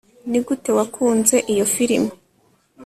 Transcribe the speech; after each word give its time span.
nigute 0.29 0.69
wakunze 0.77 1.35
iyo 1.51 1.65
firime 1.73 2.11